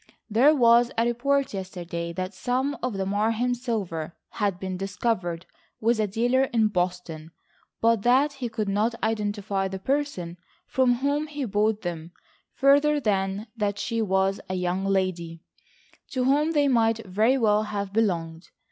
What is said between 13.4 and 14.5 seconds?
that she was